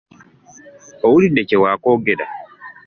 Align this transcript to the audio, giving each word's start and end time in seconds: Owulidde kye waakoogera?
Owulidde 1.05 1.41
kye 1.49 1.57
waakoogera? 1.63 2.25